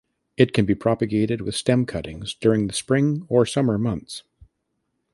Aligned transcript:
It 0.35 0.51
can 0.51 0.65
be 0.65 0.73
propagated 0.73 1.41
with 1.41 1.53
stem 1.53 1.85
cuttings 1.85 2.33
during 2.33 2.65
the 2.65 2.73
spring 2.73 3.23
or 3.29 3.45
summer 3.45 3.77
months. 3.77 4.23